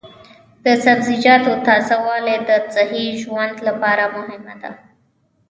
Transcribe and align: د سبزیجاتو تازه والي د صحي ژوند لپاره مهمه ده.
د 0.65 0.65
سبزیجاتو 0.85 1.51
تازه 1.67 1.97
والي 2.05 2.35
د 2.49 2.51
صحي 2.75 3.05
ژوند 3.21 3.55
لپاره 3.67 4.03
مهمه 4.17 4.55
ده. 4.61 4.71